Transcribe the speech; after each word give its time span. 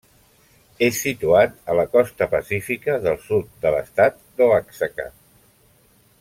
És 0.85 1.01
situat 1.07 1.53
a 1.73 1.75
la 1.81 1.85
costa 1.97 2.29
pacífica 2.33 2.95
del 3.05 3.21
sud 3.27 3.53
de 3.67 3.75
l'estat 3.77 4.19
d'Oaxaca. 4.41 5.07